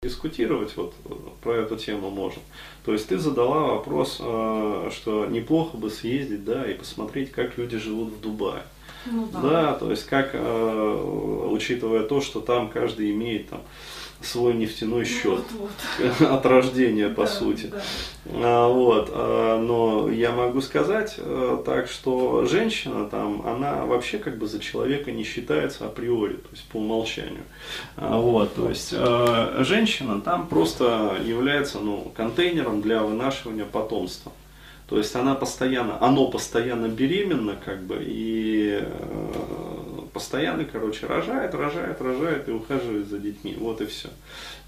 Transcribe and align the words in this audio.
дискутировать 0.00 0.76
вот 0.76 0.94
про 1.42 1.56
эту 1.56 1.76
тему 1.76 2.10
можно. 2.10 2.40
То 2.84 2.92
есть 2.92 3.08
ты 3.08 3.18
задала 3.18 3.62
вопрос, 3.62 4.18
э, 4.20 4.90
что 4.92 5.26
неплохо 5.26 5.76
бы 5.76 5.90
съездить, 5.90 6.44
да, 6.44 6.70
и 6.70 6.74
посмотреть, 6.74 7.32
как 7.32 7.58
люди 7.58 7.78
живут 7.78 8.12
в 8.12 8.20
Дубае. 8.20 8.62
Ну, 9.06 9.28
да. 9.32 9.40
да, 9.40 9.74
то 9.74 9.90
есть 9.90 10.06
как, 10.06 10.30
э, 10.34 11.48
учитывая 11.50 12.04
то, 12.04 12.20
что 12.20 12.40
там 12.40 12.68
каждый 12.68 13.10
имеет 13.10 13.48
там 13.48 13.60
свой 14.20 14.54
нефтяной 14.54 15.04
счет 15.04 15.44
вот, 15.58 15.70
вот. 15.98 16.20
от 16.28 16.46
рождения, 16.46 17.08
по 17.08 17.22
да, 17.22 17.28
сути. 17.28 17.66
Да. 17.66 17.82
А, 18.26 18.68
вот, 18.68 19.10
а, 19.12 19.58
но 19.60 20.10
я 20.10 20.32
могу 20.32 20.60
сказать 20.60 21.16
а, 21.18 21.62
так, 21.64 21.88
что 21.88 22.44
женщина 22.44 23.06
там, 23.08 23.46
она 23.46 23.84
вообще 23.84 24.18
как 24.18 24.38
бы 24.38 24.46
за 24.46 24.58
человека 24.58 25.12
не 25.12 25.22
считается 25.22 25.86
априори, 25.86 26.34
то 26.34 26.48
есть 26.50 26.64
по 26.64 26.78
умолчанию. 26.78 27.44
А, 27.96 28.18
вот, 28.18 28.54
то 28.54 28.68
есть 28.68 28.92
а, 28.92 29.62
женщина 29.64 30.20
там 30.20 30.48
просто 30.48 31.16
является 31.24 31.78
ну, 31.78 32.12
контейнером 32.16 32.82
для 32.82 33.02
вынашивания 33.02 33.64
потомства. 33.64 34.32
То 34.88 34.96
есть 34.96 35.14
она 35.14 35.34
постоянно, 35.34 36.02
оно 36.02 36.28
постоянно 36.28 36.86
беременно, 36.86 37.56
как 37.62 37.82
бы, 37.82 37.98
и 38.00 38.80
э, 38.80 39.67
постоянно, 40.18 40.64
короче, 40.64 41.06
рожает, 41.06 41.54
рожает, 41.54 42.02
рожает 42.02 42.48
и 42.48 42.50
ухаживает 42.50 43.06
за 43.06 43.18
детьми. 43.18 43.56
Вот 43.56 43.80
и 43.80 43.86
все. 43.86 44.08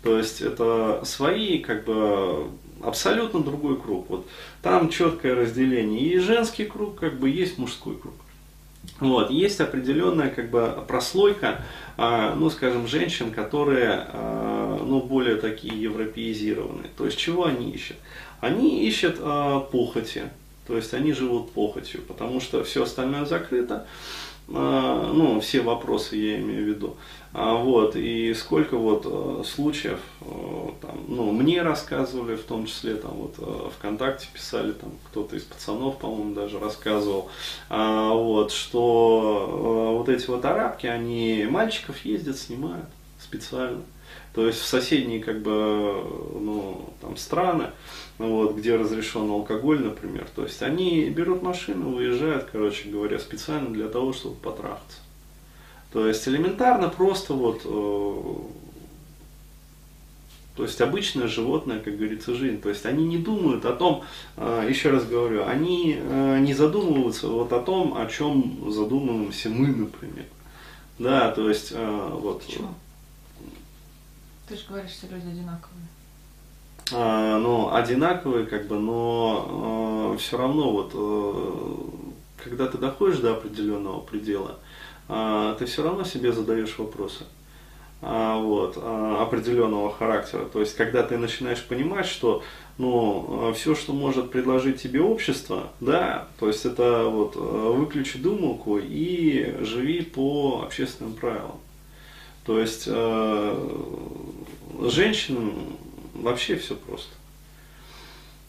То 0.00 0.16
есть 0.16 0.40
это 0.40 1.00
свои, 1.04 1.58
как 1.58 1.84
бы, 1.84 2.46
абсолютно 2.84 3.40
другой 3.40 3.76
круг. 3.76 4.08
Вот 4.08 4.28
там 4.62 4.90
четкое 4.90 5.34
разделение. 5.34 6.02
И 6.02 6.18
женский 6.20 6.66
круг, 6.66 7.00
как 7.00 7.18
бы, 7.18 7.28
есть 7.28 7.58
мужской 7.58 7.96
круг. 7.96 8.14
Вот, 9.00 9.30
есть 9.30 9.60
определенная 9.60 10.30
как 10.30 10.50
бы 10.50 10.84
прослойка, 10.86 11.62
э, 11.98 12.34
ну, 12.36 12.48
скажем, 12.48 12.86
женщин, 12.86 13.32
которые, 13.32 14.06
э, 14.12 14.78
ну, 14.86 15.00
более 15.00 15.34
такие 15.34 15.82
европеизированные. 15.82 16.90
То 16.96 17.06
есть, 17.06 17.18
чего 17.18 17.46
они 17.46 17.72
ищут? 17.72 17.96
Они 18.40 18.86
ищут 18.86 19.16
э, 19.18 19.60
похоти, 19.72 20.30
то 20.66 20.76
есть 20.76 20.94
они 20.94 21.12
живут 21.12 21.50
похотью, 21.50 22.02
потому 22.02 22.40
что 22.40 22.62
все 22.62 22.84
остальное 22.84 23.24
закрыто, 23.24 23.86
ну, 24.50 25.40
все 25.40 25.60
вопросы 25.60 26.16
я 26.16 26.40
имею 26.40 26.64
в 26.64 26.68
виду. 26.68 26.96
А, 27.32 27.54
вот, 27.54 27.94
и 27.94 28.34
сколько 28.34 28.76
вот 28.76 29.06
э, 29.06 29.44
случаев, 29.46 30.00
э, 30.22 30.68
там, 30.82 31.04
ну, 31.06 31.30
мне 31.30 31.62
рассказывали, 31.62 32.34
в 32.34 32.42
том 32.42 32.66
числе, 32.66 32.96
там, 32.96 33.12
вот, 33.12 33.34
э, 33.38 33.70
ВКонтакте 33.78 34.26
писали, 34.32 34.72
там, 34.72 34.90
кто-то 35.06 35.36
из 35.36 35.44
пацанов, 35.44 35.98
по-моему, 35.98 36.34
даже 36.34 36.58
рассказывал, 36.58 37.30
а, 37.68 38.12
вот, 38.14 38.50
что 38.50 39.94
вот 39.96 40.08
эти 40.08 40.26
вот 40.26 40.44
арабки, 40.44 40.88
они 40.88 41.46
мальчиков 41.48 42.04
ездят, 42.04 42.36
снимают 42.36 42.86
специально. 43.20 43.82
То 44.34 44.46
есть 44.46 44.60
в 44.60 44.66
соседние, 44.66 45.20
как 45.20 45.42
бы, 45.42 45.50
ну, 45.52 46.88
там, 47.00 47.16
страны, 47.16 47.70
вот, 48.18 48.54
где 48.54 48.76
разрешен 48.76 49.28
алкоголь, 49.30 49.82
например. 49.82 50.26
То 50.34 50.44
есть 50.44 50.62
они 50.62 51.08
берут 51.10 51.42
машину, 51.42 51.90
выезжают, 51.96 52.48
короче 52.52 52.88
говоря, 52.88 53.18
специально 53.18 53.70
для 53.70 53.88
того, 53.88 54.12
чтобы 54.12 54.36
потрахаться. 54.36 54.98
То 55.92 56.06
есть 56.06 56.26
элементарно 56.28 56.88
просто 56.88 57.34
вот, 57.34 57.62
э, 57.64 58.22
то 60.56 60.62
есть 60.62 60.80
обычное 60.80 61.26
животное, 61.26 61.80
как 61.80 61.96
говорится, 61.96 62.34
жизнь. 62.34 62.60
То 62.60 62.68
есть 62.68 62.86
они 62.86 63.04
не 63.04 63.18
думают 63.18 63.64
о 63.64 63.72
том, 63.72 64.04
э, 64.36 64.66
еще 64.68 64.90
раз 64.90 65.04
говорю, 65.04 65.46
они 65.46 65.96
э, 65.98 66.38
не 66.40 66.54
задумываются 66.54 67.26
вот 67.26 67.52
о 67.52 67.58
том, 67.58 67.96
о 67.98 68.06
чем 68.06 68.70
задумываемся 68.70 69.48
мы, 69.48 69.68
например. 69.68 70.26
Да, 71.00 71.32
то 71.32 71.48
есть 71.48 71.72
вот. 71.72 72.44
Почему? 72.44 72.68
Ты 74.50 74.56
же 74.56 74.64
говоришь, 74.68 74.90
что 74.90 75.06
люди 75.06 75.28
одинаковые. 75.28 75.86
А, 76.92 77.38
ну, 77.38 77.72
одинаковые, 77.72 78.46
как 78.46 78.66
бы, 78.66 78.80
но 78.80 80.14
э, 80.14 80.18
все 80.18 80.38
равно 80.38 80.72
вот, 80.72 80.90
э, 80.92 82.42
когда 82.42 82.66
ты 82.66 82.76
доходишь 82.76 83.18
до 83.18 83.34
определенного 83.34 84.00
предела, 84.00 84.58
э, 85.08 85.54
ты 85.56 85.66
все 85.66 85.84
равно 85.84 86.02
себе 86.02 86.32
задаешь 86.32 86.76
вопросы 86.78 87.26
э, 88.02 88.40
вот, 88.40 88.76
э, 88.76 89.16
определенного 89.20 89.94
характера. 89.94 90.46
То 90.52 90.58
есть, 90.58 90.74
когда 90.74 91.04
ты 91.04 91.16
начинаешь 91.16 91.64
понимать, 91.64 92.06
что 92.06 92.42
ну, 92.76 93.52
все, 93.54 93.76
что 93.76 93.92
может 93.92 94.32
предложить 94.32 94.82
тебе 94.82 95.00
общество, 95.00 95.68
да, 95.78 96.26
то 96.40 96.48
есть 96.48 96.66
это 96.66 97.04
вот 97.04 97.36
выключи 97.36 98.18
думалку 98.18 98.80
и 98.82 99.54
живи 99.60 100.02
по 100.02 100.62
общественным 100.66 101.12
правилам. 101.12 101.60
То 102.44 102.58
есть 102.58 102.84
э, 102.86 103.68
женщинам 104.88 105.76
вообще 106.14 106.56
все 106.56 106.74
просто. 106.74 107.14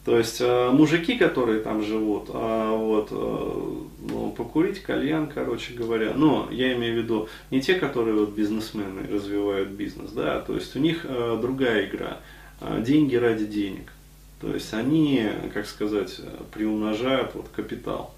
То 0.04 0.18
есть 0.18 0.40
э, 0.40 0.70
мужики, 0.70 1.16
которые 1.16 1.60
там 1.60 1.84
живут, 1.84 2.28
э, 2.28 2.76
вот, 2.76 3.08
э, 3.12 3.72
ну, 4.08 4.32
покурить 4.36 4.82
кальян, 4.82 5.28
короче 5.28 5.74
говоря, 5.74 6.12
но 6.14 6.48
я 6.50 6.72
имею 6.74 6.94
в 6.94 7.04
виду 7.04 7.28
не 7.52 7.60
те, 7.60 7.74
которые 7.74 8.16
вот 8.16 8.30
бизнесмены 8.30 9.06
развивают 9.08 9.68
бизнес, 9.68 10.10
да, 10.10 10.40
то 10.40 10.54
есть 10.54 10.74
у 10.74 10.80
них 10.80 11.04
э, 11.04 11.38
другая 11.40 11.86
игра, 11.86 12.18
э, 12.60 12.82
деньги 12.84 13.14
ради 13.14 13.46
денег. 13.46 13.92
То 14.40 14.52
есть 14.52 14.74
они, 14.74 15.24
как 15.54 15.66
сказать, 15.66 16.20
приумножают 16.52 17.36
вот 17.36 17.46
капитал. 17.54 18.12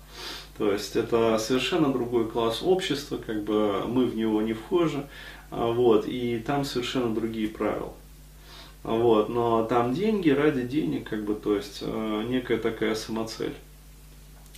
То 0.58 0.72
есть 0.72 0.94
это 0.94 1.38
совершенно 1.38 1.92
другой 1.92 2.28
класс 2.28 2.62
общества, 2.62 3.18
как 3.18 3.42
бы 3.42 3.84
мы 3.86 4.06
в 4.06 4.16
него 4.16 4.40
не 4.40 4.52
вхожи, 4.52 5.04
вот, 5.50 6.06
и 6.06 6.38
там 6.38 6.64
совершенно 6.64 7.12
другие 7.14 7.48
правила. 7.48 7.92
Вот, 8.84 9.30
но 9.30 9.64
там 9.64 9.94
деньги 9.94 10.28
ради 10.28 10.62
денег, 10.62 11.08
как 11.08 11.24
бы, 11.24 11.34
то 11.34 11.56
есть 11.56 11.78
э, 11.80 12.24
некая 12.28 12.58
такая 12.58 12.94
самоцель. 12.94 13.54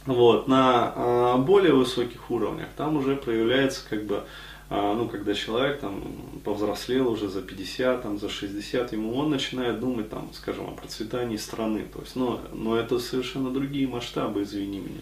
Вот, 0.05 0.49
на 0.49 0.93
э, 0.95 1.39
более 1.39 1.75
высоких 1.75 2.29
уровнях 2.29 2.67
там 2.77 2.97
уже 2.97 3.15
проявляется 3.15 3.83
как 3.89 4.05
бы, 4.05 4.25
э, 4.69 4.95
ну, 4.97 5.09
когда 5.09 5.33
человек 5.33 5.79
там 5.79 6.03
повзрослел 6.45 7.09
уже 7.09 7.29
за 7.29 7.41
50, 7.41 8.03
там, 8.03 8.19
за 8.19 8.29
60, 8.29 8.93
ему 8.93 9.15
он 9.15 9.31
начинает 9.31 9.79
думать, 9.79 10.11
там, 10.11 10.29
скажем, 10.33 10.67
о 10.67 10.73
процветании 10.73 11.37
страны. 11.37 11.85
То 11.93 12.01
есть, 12.01 12.17
но, 12.17 12.41
но 12.53 12.77
это 12.77 12.99
совершенно 12.99 13.53
другие 13.53 13.87
масштабы, 13.87 14.43
извини 14.43 14.79
меня. 14.79 15.01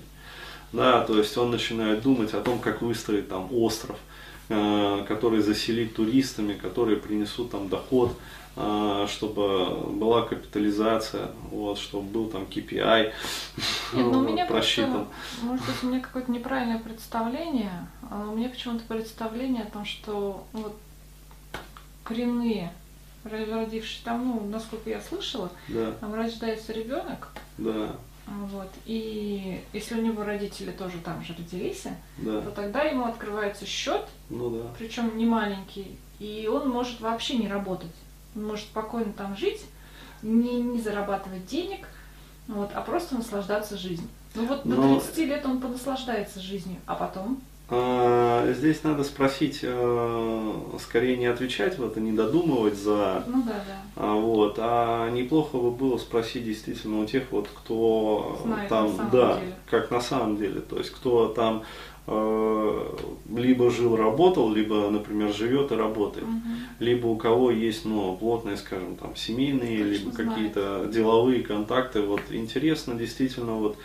Да, 0.74 1.02
то 1.02 1.16
есть 1.16 1.36
он 1.38 1.50
начинает 1.50 2.02
думать 2.02 2.34
о 2.34 2.40
том, 2.40 2.58
как 2.58 2.82
выстроить 2.82 3.28
там 3.28 3.48
остров, 3.52 3.96
э, 4.48 5.04
который 5.06 5.40
заселить 5.40 5.94
туристами, 5.94 6.54
которые 6.54 6.96
принесут 6.96 7.52
там 7.52 7.68
доход, 7.68 8.16
а, 8.56 9.06
чтобы 9.08 9.90
была 9.90 10.22
капитализация, 10.22 11.30
вот, 11.50 11.76
чтобы 11.76 12.08
был 12.08 12.26
там 12.26 12.44
KPI 12.44 13.04
Нет, 13.04 13.12
ну, 13.92 14.20
у 14.20 14.22
меня 14.22 14.46
просчитан. 14.46 15.06
Просто, 15.06 15.44
может 15.44 15.66
быть, 15.66 15.82
у 15.82 15.86
меня 15.88 16.00
какое-то 16.00 16.30
неправильное 16.30 16.78
представление. 16.78 17.88
А 18.10 18.28
у 18.28 18.36
меня 18.36 18.48
почему-то 18.48 18.84
представление 18.84 19.64
о 19.64 19.70
том, 19.70 19.84
что 19.84 20.46
вот 20.52 20.76
коренные 22.04 22.72
родившие 23.24 24.04
там, 24.04 24.24
ну, 24.24 24.46
насколько 24.48 24.88
я 24.88 25.00
слышала, 25.00 25.50
да. 25.68 25.92
там 26.00 26.14
рождается 26.14 26.72
ребенок. 26.72 27.30
Да. 27.58 27.96
Вот. 28.26 28.70
И 28.86 29.62
если 29.72 29.98
у 29.98 30.02
него 30.02 30.24
родители 30.24 30.72
тоже 30.72 30.98
там 30.98 31.22
же 31.22 31.34
родились, 31.34 31.84
да. 32.18 32.40
то 32.40 32.50
тогда 32.50 32.82
ему 32.82 33.04
открывается 33.04 33.66
счет, 33.66 34.06
ну, 34.30 34.50
да. 34.50 34.70
причем 34.78 35.16
не 35.16 35.26
маленький, 35.26 35.98
и 36.18 36.48
он 36.50 36.70
может 36.70 37.00
вообще 37.00 37.36
не 37.36 37.48
работать. 37.48 37.92
Он 38.34 38.46
может 38.46 38.66
спокойно 38.66 39.12
там 39.12 39.36
жить, 39.36 39.60
не, 40.22 40.60
не 40.60 40.80
зарабатывать 40.80 41.46
денег, 41.46 41.86
вот, 42.48 42.70
а 42.74 42.80
просто 42.80 43.16
наслаждаться 43.16 43.76
жизнью. 43.76 44.08
Ну 44.34 44.46
вот 44.46 44.62
до 44.64 44.74
Но... 44.74 45.00
30 45.00 45.18
лет 45.18 45.46
он 45.46 45.60
понаслаждается 45.60 46.40
жизнью, 46.40 46.78
а 46.86 46.94
потом? 46.94 47.40
А, 47.70 48.52
здесь 48.52 48.82
надо 48.82 49.04
спросить, 49.04 49.60
а, 49.62 50.76
скорее 50.78 51.16
не 51.16 51.26
отвечать 51.26 51.78
вот 51.78 51.96
и 51.96 52.00
не 52.00 52.12
додумывать 52.12 52.76
за, 52.76 53.24
ну, 53.26 53.42
да, 53.42 53.52
да. 53.52 53.78
А, 53.96 54.14
вот, 54.14 54.56
а 54.58 55.10
неплохо 55.10 55.56
бы 55.56 55.70
было 55.70 55.96
спросить 55.96 56.44
действительно 56.44 57.00
у 57.00 57.06
тех 57.06 57.24
вот, 57.30 57.48
кто 57.48 58.38
Знает 58.44 58.68
там, 58.68 59.08
да, 59.10 59.38
деле. 59.38 59.54
как 59.70 59.90
на 59.90 60.00
самом 60.00 60.36
деле, 60.36 60.60
то 60.60 60.76
есть 60.76 60.90
кто 60.90 61.28
там 61.28 61.64
Э, 62.06 62.96
либо 63.34 63.70
жил, 63.70 63.96
работал, 63.96 64.52
либо, 64.52 64.90
например, 64.90 65.32
живет 65.32 65.72
и 65.72 65.74
работает, 65.74 66.26
угу. 66.26 66.38
либо 66.78 67.06
у 67.06 67.16
кого 67.16 67.50
есть, 67.50 67.86
ну, 67.86 68.14
плотные, 68.16 68.58
скажем, 68.58 68.96
там, 68.96 69.16
семейные, 69.16 69.78
Точно 69.78 69.90
либо 69.90 70.10
какие-то 70.12 70.90
деловые 70.92 71.42
контакты. 71.42 72.02
Вот 72.02 72.20
интересно 72.30 72.94
действительно 72.94 73.52
вот 73.54 73.78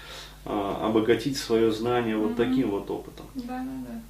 а, 0.46 0.88
обогатить 0.88 1.38
свое 1.38 1.72
знание 1.72 2.18
вот 2.18 2.36
таким 2.36 2.72
вот 2.72 2.90
опытом. 2.90 3.26
Да, 3.36 3.60
да, 3.60 3.72
да. 3.88 4.02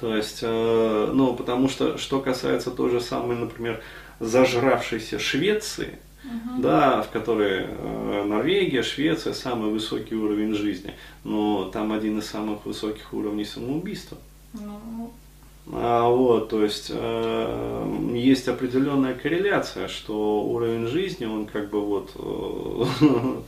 То 0.00 0.16
есть, 0.16 0.40
э, 0.42 1.10
ну, 1.12 1.34
потому 1.34 1.68
что, 1.68 1.98
что 1.98 2.20
касается 2.20 2.70
той 2.70 2.90
же 2.90 3.00
самой, 3.00 3.36
например, 3.36 3.82
зажравшейся 4.20 5.18
Швеции, 5.18 5.98
угу. 6.24 6.62
да, 6.62 7.02
в 7.02 7.10
которой 7.10 7.66
э, 7.66 8.24
Норвегия, 8.24 8.82
Швеция 8.82 9.32
самый 9.32 9.70
высокий 9.70 10.14
уровень 10.14 10.54
жизни, 10.54 10.94
но 11.24 11.64
там 11.64 11.92
один 11.92 12.18
из 12.18 12.26
самых 12.26 12.64
высоких 12.64 13.12
уровней 13.12 13.44
самоубийства. 13.44 14.18
Ну, 14.52 15.12
А, 15.72 16.08
вот, 16.08 16.48
то 16.48 16.62
есть 16.62 16.90
э, 16.94 18.12
есть 18.14 18.48
определенная 18.48 19.14
корреляция, 19.14 19.88
что 19.88 20.42
уровень 20.44 20.86
жизни, 20.86 21.26
он 21.26 21.46
как 21.46 21.70
бы 21.70 21.80
вот 21.80 22.12
э, 22.14 22.84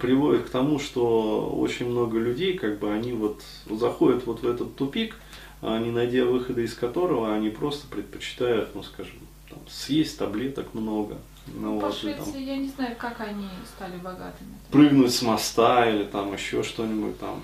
приводит 0.00 0.46
к 0.46 0.50
тому, 0.50 0.78
что 0.78 1.48
очень 1.56 1.88
много 1.88 2.18
людей, 2.18 2.58
как 2.58 2.78
бы 2.78 2.92
они 2.92 3.12
вот 3.12 3.42
заходят 3.70 4.26
вот 4.26 4.42
в 4.42 4.48
этот 4.48 4.74
тупик, 4.76 5.16
не 5.62 5.90
найдя 5.90 6.24
выхода 6.24 6.60
из 6.60 6.74
которого, 6.74 7.32
они 7.32 7.50
просто 7.50 7.86
предпочитают, 7.86 8.74
ну 8.74 8.82
скажем, 8.82 9.14
там, 9.48 9.58
съесть 9.68 10.18
таблеток 10.18 10.74
много. 10.74 11.16
Ну, 11.46 11.78
По 11.78 11.88
вот, 11.88 11.96
Швеции 11.96 12.32
там, 12.32 12.42
я 12.42 12.56
не 12.56 12.68
знаю, 12.68 12.96
как 12.96 13.20
они 13.20 13.48
стали 13.76 13.96
богатыми. 13.98 14.54
Прыгнуть 14.70 15.14
с 15.14 15.22
моста 15.22 15.88
или 15.88 16.04
там 16.04 16.32
еще 16.32 16.62
что-нибудь 16.62 17.18
там 17.18 17.42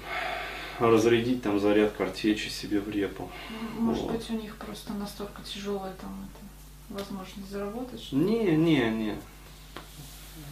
разрядить 0.78 1.42
там 1.42 1.60
заряд 1.60 1.92
картечи 1.92 2.48
себе 2.48 2.80
в 2.80 2.88
репу. 2.88 3.30
Может 3.78 4.04
вот. 4.04 4.12
быть, 4.12 4.30
у 4.30 4.32
них 4.34 4.56
просто 4.56 4.94
настолько 4.94 5.42
тяжелая 5.42 5.92
там 6.00 6.28
это, 6.28 6.98
возможность 6.98 7.50
заработать? 7.50 8.02
Что 8.02 8.16
не, 8.16 8.56
не, 8.56 8.90
не. 8.90 9.18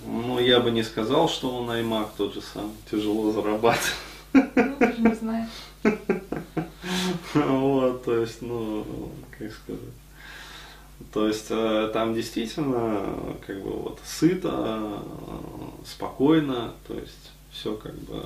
Ну, 0.06 0.38
я 0.38 0.61
бы 0.61 0.70
не 0.70 0.82
сказал, 0.82 1.29
что 1.29 1.50
он 1.50 1.70
Аймак 1.70 2.11
тот 2.17 2.35
же 2.35 2.40
сам 2.40 2.73
тяжело 2.90 3.32
зарабатывает. 3.32 3.94
Ну, 4.32 4.76
даже 4.79 5.00
не 5.00 5.14
знаю. 5.14 5.46
Вот, 7.35 8.05
то 8.05 8.17
есть, 8.17 8.43
ну, 8.43 8.85
как 9.38 9.52
сказать. 9.52 9.81
То 11.12 11.29
есть 11.29 11.46
э, 11.50 11.90
там 11.93 12.14
действительно 12.14 13.05
как 13.46 13.62
бы 13.62 13.70
вот 13.70 14.00
сыто, 14.05 15.02
спокойно, 15.87 16.75
то 16.87 16.94
есть 16.94 17.31
все 17.50 17.75
как 17.75 17.94
бы 17.94 18.23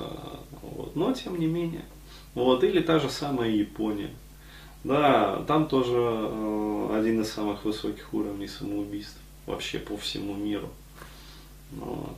вот, 0.61 0.95
но 0.95 1.13
тем 1.13 1.39
не 1.39 1.47
менее. 1.47 1.85
Вот, 2.33 2.63
или 2.63 2.81
та 2.81 2.99
же 2.99 3.09
самая 3.09 3.51
Япония. 3.51 4.09
Да, 4.83 5.43
там 5.47 5.67
тоже 5.67 5.95
э, 5.95 6.97
один 6.97 7.21
из 7.21 7.31
самых 7.31 7.63
высоких 7.63 8.13
уровней 8.13 8.47
самоубийств 8.47 9.17
вообще 9.45 9.79
по 9.79 9.95
всему 9.95 10.33
миру. 10.33 10.69
Вот. 11.79 12.15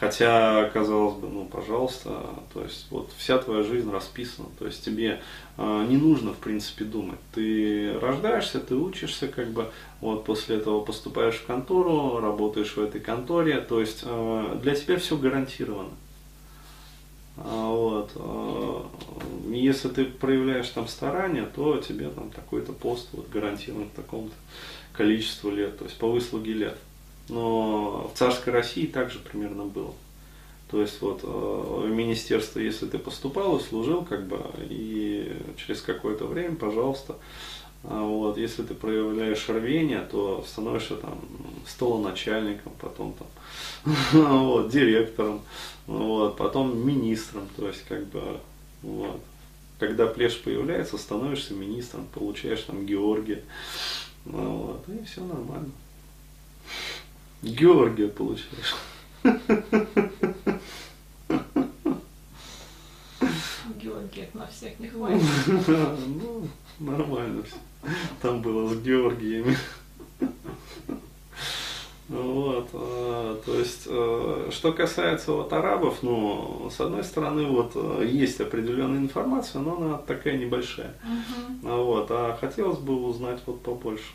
Хотя, 0.00 0.70
казалось 0.72 1.16
бы, 1.16 1.28
ну, 1.28 1.44
пожалуйста, 1.44 2.20
то 2.54 2.62
есть 2.62 2.86
вот 2.90 3.10
вся 3.16 3.36
твоя 3.38 3.64
жизнь 3.64 3.90
расписана, 3.90 4.48
то 4.56 4.66
есть 4.66 4.84
тебе 4.84 5.20
э, 5.56 5.86
не 5.88 5.96
нужно, 5.96 6.32
в 6.32 6.36
принципе, 6.36 6.84
думать. 6.84 7.18
Ты 7.34 7.98
рождаешься, 7.98 8.60
ты 8.60 8.76
учишься, 8.76 9.26
как 9.26 9.48
бы, 9.48 9.72
вот 10.00 10.24
после 10.24 10.56
этого 10.58 10.84
поступаешь 10.84 11.34
в 11.34 11.46
контору, 11.46 12.20
работаешь 12.20 12.76
в 12.76 12.80
этой 12.80 13.00
конторе, 13.00 13.60
то 13.60 13.80
есть 13.80 14.02
э, 14.04 14.58
для 14.62 14.76
тебя 14.76 14.98
все 14.98 15.16
гарантировано. 15.16 15.90
А, 17.38 17.70
вот. 17.70 18.12
Если 19.48 19.88
ты 19.88 20.04
проявляешь 20.04 20.68
там 20.68 20.86
старания, 20.86 21.44
то 21.44 21.78
тебе 21.78 22.08
там 22.10 22.30
такой-то 22.30 22.72
пост 22.72 23.08
вот, 23.12 23.28
гарантирован 23.30 23.88
в 23.88 23.96
таком-то 23.96 24.34
количеству 24.92 25.50
лет, 25.50 25.78
то 25.78 25.84
есть 25.84 25.96
по 25.98 26.08
выслуге 26.08 26.52
лет. 26.52 26.78
Но 27.28 28.10
в 28.12 28.18
царской 28.18 28.52
России 28.52 28.86
также 28.86 29.18
примерно 29.18 29.64
было. 29.64 29.92
То 30.70 30.82
есть 30.82 31.00
вот 31.00 31.22
в 31.22 31.84
э, 31.84 31.88
министерство, 31.88 32.60
если 32.60 32.86
ты 32.86 32.98
поступал 32.98 33.56
и 33.56 33.62
служил, 33.62 34.04
как 34.04 34.26
бы, 34.26 34.38
и 34.68 35.34
через 35.56 35.80
какое-то 35.80 36.26
время, 36.26 36.56
пожалуйста, 36.56 37.16
а 37.84 38.02
вот, 38.02 38.36
если 38.36 38.62
ты 38.62 38.74
проявляешь 38.74 39.48
рвение, 39.48 40.00
то 40.00 40.44
становишься 40.46 40.96
там 40.96 41.18
столоначальником, 41.66 42.72
потом 42.80 43.14
там, 43.14 43.94
вот, 44.12 44.68
директором, 44.68 45.40
вот, 45.86 46.36
потом 46.36 46.86
министром, 46.86 47.48
то 47.56 47.68
есть 47.68 47.84
как 47.88 48.06
бы, 48.06 48.38
вот. 48.82 49.20
Когда 49.78 50.08
плешь 50.08 50.42
появляется, 50.42 50.98
становишься 50.98 51.54
министром, 51.54 52.04
получаешь 52.12 52.62
там 52.62 52.84
Георгия, 52.84 53.44
вот, 54.24 54.84
и 54.88 55.04
все 55.04 55.22
нормально. 55.22 55.70
Георгия 57.42 58.08
получаешь. 58.08 58.76
Георгиев 63.80 64.34
на 64.34 64.46
всех 64.46 64.78
не 64.78 64.88
хватит. 64.88 65.22
Ну, 66.06 66.48
нормально 66.80 67.42
все. 67.42 67.56
Там 68.20 68.42
было 68.42 68.74
с 68.74 68.80
Георгиями. 68.80 69.56
Вот, 72.08 72.70
а, 72.72 73.40
то 73.44 73.54
есть, 73.54 73.86
а, 73.86 74.48
что 74.50 74.72
касается 74.72 75.32
вот 75.32 75.52
арабов, 75.52 75.98
ну, 76.02 76.70
с 76.74 76.80
одной 76.80 77.04
стороны, 77.04 77.44
вот 77.44 77.72
а, 77.74 78.02
есть 78.02 78.40
определенная 78.40 79.00
информация, 79.00 79.60
но 79.60 79.76
она 79.76 79.98
такая 79.98 80.38
небольшая. 80.38 80.94
Uh-huh. 81.04 81.84
Вот, 81.84 82.06
а 82.10 82.38
хотелось 82.40 82.78
бы 82.78 82.96
узнать 83.04 83.40
вот 83.44 83.62
побольше. 83.62 84.10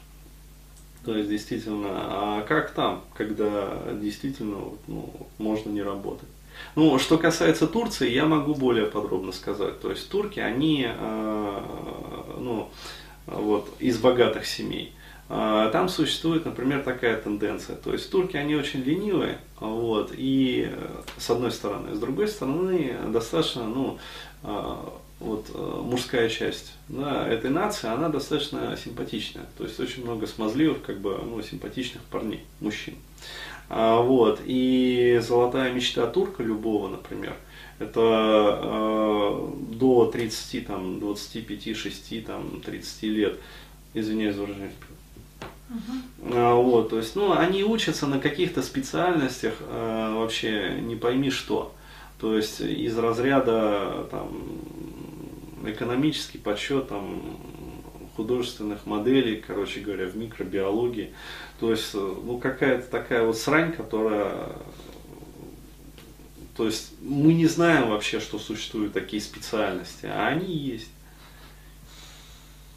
То 1.06 1.18
есть, 1.18 1.30
действительно, 1.30 1.90
а 1.92 2.46
как 2.48 2.72
там, 2.72 3.04
когда 3.14 3.78
действительно 3.94 4.58
ну, 4.88 5.14
можно 5.38 5.70
не 5.70 5.82
работать? 5.82 6.30
Ну, 6.76 6.98
что 6.98 7.18
касается 7.18 7.68
Турции, 7.68 8.10
я 8.10 8.26
могу 8.26 8.56
более 8.56 8.86
подробно 8.86 9.32
сказать. 9.32 9.80
То 9.82 9.90
есть 9.90 10.10
турки, 10.10 10.40
они, 10.40 10.88
э, 10.88 11.60
ну, 12.40 12.70
вот, 13.26 13.70
из 13.80 13.98
богатых 13.98 14.46
семей. 14.46 14.94
А, 15.30 15.70
там 15.70 15.90
существует, 15.90 16.46
например, 16.46 16.84
такая 16.84 17.20
тенденция. 17.20 17.76
То 17.76 17.94
есть 17.94 18.10
турки, 18.12 18.38
они 18.38 18.56
очень 18.56 18.82
ленивые, 18.82 19.40
вот, 19.60 20.12
и 20.16 20.72
с 21.18 21.30
одной 21.30 21.52
стороны. 21.52 21.96
С 21.96 22.00
другой 22.00 22.28
стороны, 22.28 22.96
достаточно, 23.10 23.66
ну, 23.66 23.98
а, 24.44 24.94
вот 25.24 25.46
э, 25.54 25.82
мужская 25.84 26.28
часть 26.30 26.74
да, 26.90 27.28
этой 27.28 27.50
нации, 27.50 27.88
она 27.88 28.10
достаточно 28.10 28.78
симпатичная. 28.78 29.46
То 29.58 29.64
есть 29.64 29.80
очень 29.80 30.04
много 30.04 30.28
смазливых, 30.28 30.82
как 30.82 31.00
бы, 31.00 31.18
ну, 31.24 31.42
симпатичных 31.42 32.04
парней, 32.04 32.42
мужчин. 32.60 32.96
А, 33.70 34.02
вот, 34.02 34.42
и 34.46 35.20
золотая 35.26 35.72
мечта 35.72 36.06
турка 36.08 36.44
любого, 36.44 36.90
например, 36.90 37.36
это 37.80 38.60
э, 38.62 39.52
до 39.76 40.06
30, 40.08 40.68
там, 40.68 41.00
25, 41.00 41.76
6, 41.76 42.26
там, 42.26 42.62
30 42.62 43.04
лет, 43.04 43.40
извиняюсь 43.94 44.36
за 44.36 44.42
выражение, 44.42 44.72
Uh-huh. 45.70 46.62
Вот, 46.62 46.90
то 46.90 46.98
есть, 46.98 47.16
ну, 47.16 47.32
они 47.32 47.64
учатся 47.64 48.06
на 48.06 48.20
каких-то 48.20 48.62
специальностях, 48.62 49.56
э, 49.60 50.14
вообще 50.14 50.78
не 50.82 50.96
пойми 50.96 51.32
что. 51.32 51.74
То 52.24 52.38
есть 52.38 52.62
из 52.62 52.98
разряда 52.98 54.08
там, 54.10 54.30
экономический 55.72 56.38
подсчет 56.38 56.90
там, 56.90 57.38
художественных 58.16 58.86
моделей, 58.86 59.44
короче 59.46 59.80
говоря, 59.80 60.06
в 60.06 60.16
микробиологии. 60.16 61.14
То 61.60 61.72
есть, 61.72 61.92
э, 61.94 61.98
ну, 61.98 62.38
какая-то 62.38 62.90
такая 62.90 63.24
вот 63.24 63.38
срань, 63.38 63.74
которая 63.74 64.50
то 66.56 66.66
есть 66.66 66.94
мы 67.02 67.34
не 67.34 67.48
знаем 67.48 67.90
вообще, 67.90 68.20
что 68.20 68.38
существуют 68.38 68.94
такие 68.94 69.22
специальности, 69.22 70.06
а 70.06 70.28
они 70.28 70.54
есть. 70.54 70.90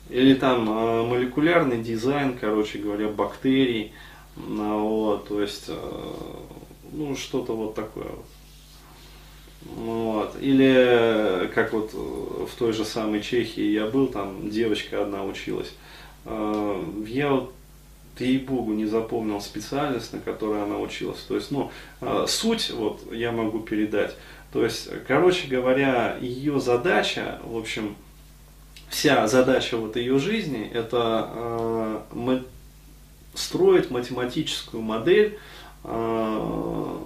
Или 0.08 0.34
там 0.34 0.68
э, 0.68 1.02
молекулярный 1.06 1.82
дизайн, 1.82 2.38
короче 2.38 2.78
говоря, 2.78 3.08
бактерий, 3.08 3.92
вот, 4.36 5.28
то 5.28 5.42
есть, 5.42 5.64
э, 5.68 6.12
ну, 6.92 7.16
что-то 7.16 7.54
вот 7.54 7.74
такое 7.74 8.04
вот. 8.08 8.26
Вот. 9.74 10.36
Или 10.40 11.50
как 11.54 11.72
вот 11.72 11.92
в 11.92 12.54
той 12.58 12.72
же 12.72 12.84
самой 12.84 13.20
Чехии 13.20 13.72
я 13.72 13.86
был, 13.86 14.06
там 14.06 14.50
девочка 14.50 15.02
одна 15.02 15.24
училась. 15.24 15.72
Я 16.24 17.30
вот 17.30 17.52
ей-богу, 18.18 18.72
не 18.72 18.86
запомнил 18.86 19.40
специальность, 19.40 20.12
на 20.12 20.20
которой 20.20 20.62
она 20.62 20.78
училась. 20.78 21.20
То 21.20 21.34
есть, 21.34 21.50
ну, 21.50 21.70
суть 22.26 22.70
вот 22.70 23.12
я 23.12 23.32
могу 23.32 23.60
передать. 23.60 24.16
То 24.52 24.64
есть, 24.64 24.88
короче 25.06 25.48
говоря, 25.48 26.16
ее 26.20 26.60
задача, 26.60 27.40
в 27.44 27.56
общем, 27.56 27.94
вся 28.88 29.26
задача 29.26 29.76
вот 29.76 29.96
ее 29.96 30.18
жизни, 30.18 30.70
это 30.72 31.30
э, 32.14 32.40
строить 33.34 33.90
математическую 33.90 34.82
модель 34.82 35.38
э, 35.84 36.96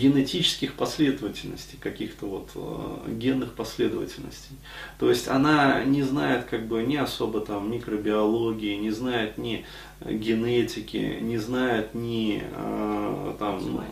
генетических 0.00 0.74
последовательностей, 0.74 1.78
каких-то 1.78 2.26
вот 2.26 2.50
э, 2.54 3.12
генных 3.12 3.52
последовательностей. 3.52 4.56
То 4.98 5.10
есть 5.10 5.28
она 5.28 5.84
не 5.84 6.02
знает 6.02 6.44
как 6.44 6.66
бы 6.66 6.82
ни 6.82 6.96
особо 6.96 7.40
там 7.40 7.70
микробиологии, 7.70 8.76
не 8.76 8.90
знает 8.90 9.38
ни 9.38 9.64
генетики, 10.04 11.18
не 11.20 11.38
знает 11.38 11.94
ни 11.94 12.42
э, 12.42 13.34
там, 13.38 13.84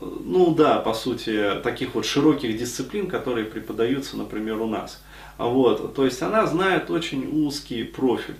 ну 0.00 0.54
да, 0.54 0.78
по 0.78 0.94
сути, 0.94 1.60
таких 1.62 1.94
вот 1.94 2.06
широких 2.06 2.56
дисциплин, 2.56 3.08
которые 3.08 3.44
преподаются, 3.44 4.16
например, 4.16 4.60
у 4.60 4.66
нас. 4.66 5.02
Вот, 5.38 5.94
то 5.94 6.04
есть 6.04 6.22
она 6.22 6.46
знает 6.46 6.90
очень 6.90 7.26
узкий 7.46 7.84
профиль. 7.84 8.36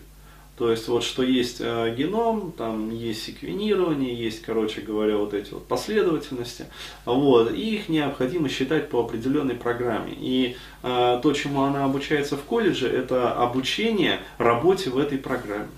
То 0.57 0.71
есть 0.71 0.87
вот 0.89 1.03
что 1.03 1.23
есть 1.23 1.57
э, 1.61 1.95
геном, 1.97 2.53
там 2.53 2.91
есть 2.91 3.23
секвенирование, 3.23 4.15
есть, 4.15 4.43
короче 4.43 4.83
говоря, 4.83 5.17
вот 5.17 5.33
эти 5.33 5.53
вот 5.53 5.67
последовательности, 5.67 6.67
вот, 7.07 7.53
и 7.53 7.77
их 7.77 7.89
необходимо 7.89 8.51
считать 8.51 8.91
по 8.91 9.01
определенной 9.01 9.55
программе. 9.55 10.13
И 10.15 10.57
э, 10.83 11.21
то, 11.23 11.33
чему 11.33 11.63
она 11.63 11.85
обучается 11.85 12.37
в 12.37 12.43
колледже, 12.43 12.89
это 12.89 13.33
обучение 13.33 14.21
работе 14.37 14.91
в 14.91 14.99
этой 14.99 15.17
программе. 15.19 15.71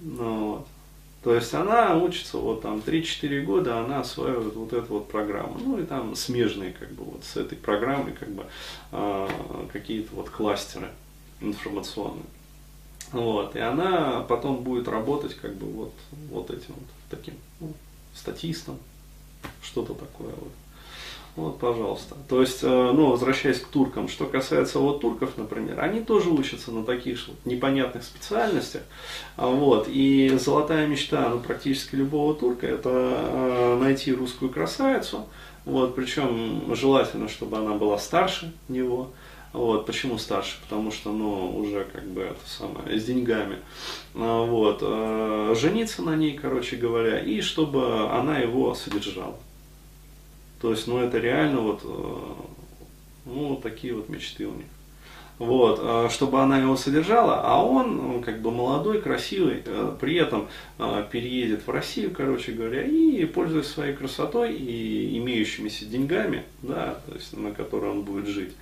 Ну, 0.00 0.50
вот. 0.52 0.66
То 1.22 1.34
есть 1.34 1.52
она 1.52 1.96
учится 1.96 2.38
вот 2.38 2.62
там 2.62 2.78
3-4 2.78 3.42
года, 3.42 3.78
она 3.78 4.00
осваивает 4.00 4.54
вот 4.54 4.72
эту 4.72 4.94
вот 4.94 5.08
программу. 5.08 5.58
Ну 5.62 5.78
и 5.78 5.84
там 5.84 6.14
смежные 6.14 6.72
как 6.72 6.90
бы 6.92 7.04
вот 7.04 7.24
с 7.24 7.36
этой 7.36 7.58
программой 7.58 8.12
как 8.12 8.30
бы 8.30 8.46
э, 8.92 9.28
какие-то 9.72 10.14
вот 10.14 10.30
кластеры 10.30 10.88
информационные. 11.40 12.24
Вот, 13.12 13.56
и 13.56 13.58
она 13.58 14.24
потом 14.28 14.62
будет 14.62 14.86
работать 14.86 15.34
как 15.34 15.54
бы 15.56 15.66
вот, 15.66 15.92
вот 16.30 16.50
этим 16.50 16.74
вот 16.74 16.88
таким 17.10 17.34
ну, 17.58 17.72
статистом, 18.14 18.78
что-то 19.62 19.94
такое 19.94 20.30
вот. 20.30 20.52
Вот, 21.36 21.58
пожалуйста. 21.58 22.16
То 22.28 22.40
есть, 22.40 22.62
э, 22.62 22.66
ну, 22.66 23.10
возвращаясь 23.10 23.60
к 23.60 23.68
туркам, 23.68 24.08
что 24.08 24.26
касается 24.26 24.80
вот 24.80 25.00
турков, 25.00 25.36
например, 25.36 25.80
они 25.80 26.00
тоже 26.00 26.28
учатся 26.28 26.72
на 26.72 26.84
таких 26.84 27.28
вот 27.28 27.36
непонятных 27.44 28.02
специальностях. 28.02 28.82
А 29.36 29.46
вот, 29.46 29.86
и 29.88 30.36
золотая 30.38 30.86
мечта, 30.88 31.28
ну, 31.28 31.38
практически 31.38 31.94
любого 31.94 32.34
турка, 32.34 32.66
это 32.66 32.90
э, 32.92 33.78
найти 33.80 34.12
русскую 34.12 34.50
красавицу, 34.50 35.26
вот, 35.64 35.94
причем 35.94 36.74
желательно, 36.74 37.28
чтобы 37.28 37.58
она 37.58 37.74
была 37.74 37.98
старше 37.98 38.52
него, 38.68 39.10
вот, 39.52 39.86
почему 39.86 40.16
старше? 40.18 40.58
Потому 40.62 40.92
что, 40.92 41.12
ну, 41.12 41.56
уже 41.58 41.84
как 41.84 42.04
бы 42.04 42.22
это 42.22 42.40
самое, 42.46 42.98
с 42.98 43.04
деньгами. 43.04 43.58
А, 44.14 44.44
вот, 44.44 44.78
э, 44.82 45.54
жениться 45.58 46.02
на 46.02 46.14
ней, 46.14 46.38
короче 46.38 46.76
говоря, 46.76 47.18
и 47.18 47.40
чтобы 47.40 48.10
она 48.10 48.38
его 48.38 48.74
содержала. 48.74 49.36
То 50.60 50.70
есть, 50.70 50.86
ну, 50.86 50.98
это 50.98 51.18
реально 51.18 51.60
вот, 51.60 51.80
э, 51.82 52.32
ну, 53.26 53.56
такие 53.56 53.94
вот 53.94 54.08
мечты 54.08 54.46
у 54.46 54.54
них. 54.54 54.66
Вот, 55.40 55.80
э, 55.82 56.08
чтобы 56.10 56.42
она 56.42 56.58
его 56.58 56.76
содержала, 56.76 57.40
а 57.42 57.64
он, 57.64 57.96
ну, 57.96 58.20
как 58.20 58.42
бы 58.42 58.50
молодой, 58.50 59.00
красивый, 59.00 59.64
при 59.98 60.16
этом 60.16 60.48
переедет 61.10 61.66
в 61.66 61.70
Россию, 61.70 62.12
короче 62.14 62.52
говоря, 62.52 62.82
и 62.82 63.24
пользуясь 63.24 63.66
своей 63.66 63.94
красотой 63.94 64.54
и 64.54 65.16
имеющимися 65.16 65.86
деньгами, 65.86 66.44
да, 66.60 67.00
то 67.06 67.14
есть 67.14 67.34
на 67.34 67.52
которые 67.52 67.92
он 67.92 68.02
будет 68.02 68.26
жить, 68.26 68.52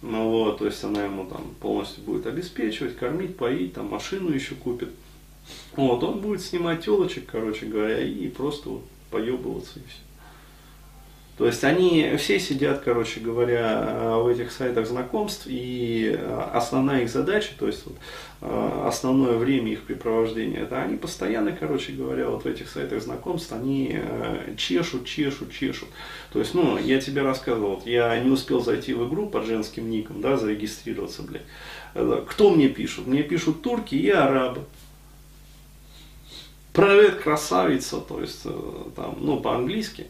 ну 0.00 0.30
вот, 0.30 0.58
то 0.58 0.66
есть 0.66 0.82
она 0.82 1.04
ему 1.04 1.26
там 1.26 1.54
полностью 1.60 2.02
будет 2.04 2.26
обеспечивать, 2.26 2.96
кормить, 2.96 3.36
поить, 3.36 3.74
там 3.74 3.88
машину 3.88 4.30
еще 4.30 4.54
купит. 4.54 4.88
Вот, 5.76 6.02
он 6.02 6.20
будет 6.20 6.40
снимать 6.40 6.82
телочек, 6.84 7.26
короче 7.30 7.66
говоря, 7.66 8.00
и 8.00 8.28
просто 8.28 8.70
вот 8.70 8.84
поебываться 9.10 9.78
и 9.78 9.82
все. 9.88 10.03
То 11.36 11.46
есть 11.46 11.64
они 11.64 12.14
все 12.16 12.38
сидят, 12.38 12.82
короче 12.84 13.18
говоря, 13.18 14.18
в 14.18 14.28
этих 14.28 14.52
сайтах 14.52 14.86
знакомств, 14.86 15.46
и 15.46 16.16
основная 16.52 17.02
их 17.02 17.10
задача, 17.10 17.50
то 17.58 17.66
есть 17.66 17.84
вот, 17.86 17.96
э, 18.40 18.82
основное 18.86 19.36
время 19.36 19.72
их 19.72 19.82
препровождения, 19.82 20.60
это 20.60 20.80
они 20.80 20.96
постоянно, 20.96 21.50
короче 21.50 21.90
говоря, 21.90 22.28
вот 22.28 22.44
в 22.44 22.46
этих 22.46 22.68
сайтах 22.68 23.02
знакомств, 23.02 23.52
они 23.52 23.98
э, 24.00 24.54
чешут, 24.56 25.06
чешут, 25.06 25.52
чешут. 25.52 25.88
То 26.32 26.38
есть, 26.38 26.54
ну, 26.54 26.78
я 26.78 27.00
тебе 27.00 27.22
рассказывал, 27.22 27.82
я 27.84 28.16
не 28.20 28.30
успел 28.30 28.62
зайти 28.62 28.94
в 28.94 29.08
игру 29.08 29.28
под 29.28 29.44
женским 29.44 29.90
ником, 29.90 30.20
да, 30.20 30.36
зарегистрироваться, 30.36 31.22
блядь. 31.22 31.42
Э, 31.94 32.24
кто 32.28 32.50
мне 32.50 32.68
пишут? 32.68 33.08
Мне 33.08 33.24
пишут 33.24 33.60
турки 33.60 33.96
и 33.96 34.08
арабы. 34.08 34.60
Привет, 36.72 37.16
красавица, 37.16 37.98
то 38.00 38.20
есть, 38.20 38.44
там, 38.94 39.16
ну, 39.20 39.40
по-английски. 39.40 40.06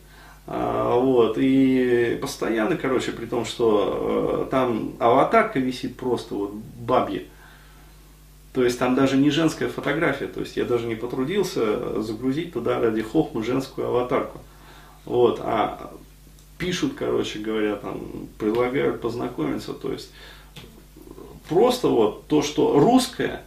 А, 0.46 0.98
вот, 0.98 1.38
и 1.38 2.18
постоянно, 2.20 2.76
короче, 2.76 3.12
при 3.12 3.24
том, 3.24 3.44
что 3.46 4.44
э, 4.46 4.50
там 4.50 4.92
аватарка 4.98 5.58
висит 5.58 5.96
просто 5.96 6.34
вот 6.34 6.52
бабья. 6.52 7.22
То 8.52 8.62
есть 8.62 8.78
там 8.78 8.94
даже 8.94 9.16
не 9.16 9.30
женская 9.30 9.68
фотография, 9.68 10.26
то 10.26 10.40
есть 10.40 10.56
я 10.56 10.64
даже 10.64 10.86
не 10.86 10.94
потрудился 10.94 12.00
загрузить 12.02 12.52
туда 12.52 12.78
ради 12.78 13.02
хохмы 13.02 13.42
женскую 13.42 13.88
аватарку. 13.88 14.38
Вот, 15.06 15.40
а 15.42 15.92
пишут, 16.58 16.92
короче 16.94 17.40
говоря, 17.40 17.76
там, 17.76 18.00
предлагают 18.38 19.00
познакомиться, 19.00 19.72
то 19.72 19.92
есть 19.92 20.12
просто 21.48 21.88
вот 21.88 22.26
то, 22.26 22.42
что 22.42 22.78
русское, 22.78 23.42